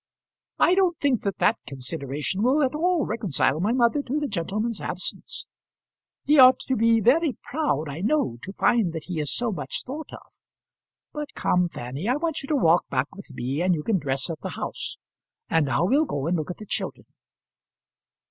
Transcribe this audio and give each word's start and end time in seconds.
"I 0.57 0.73
don't 0.73 0.97
think 0.99 1.21
that 1.21 1.37
that 1.37 1.59
consideration 1.67 2.41
will 2.41 2.63
at 2.63 2.73
all 2.73 3.05
reconcile 3.05 3.59
my 3.59 3.71
mother 3.71 4.01
to 4.01 4.19
the 4.19 4.27
gentleman's 4.27 4.81
absence. 4.81 5.47
He 6.25 6.39
ought 6.39 6.57
to 6.61 6.75
be 6.75 6.99
very 6.99 7.37
proud, 7.43 7.87
I 7.87 7.99
know, 8.01 8.39
to 8.41 8.53
find 8.53 8.93
that 8.93 9.03
he 9.03 9.19
is 9.19 9.31
so 9.31 9.51
much 9.51 9.83
thought 9.83 10.11
of. 10.11 10.33
But 11.13 11.35
come, 11.35 11.69
Fanny, 11.69 12.09
I 12.09 12.15
want 12.15 12.41
you 12.41 12.47
to 12.47 12.55
walk 12.55 12.89
back 12.89 13.15
with 13.15 13.29
me, 13.29 13.61
and 13.61 13.75
you 13.75 13.83
can 13.83 13.99
dress 13.99 14.27
at 14.31 14.39
the 14.41 14.49
house. 14.49 14.97
And 15.51 15.67
now 15.67 15.85
we'll 15.85 16.05
go 16.05 16.25
and 16.25 16.35
look 16.35 16.49
at 16.49 16.57
the 16.57 16.65
children." 16.65 17.05